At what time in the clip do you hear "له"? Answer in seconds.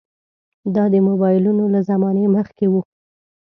1.73-1.79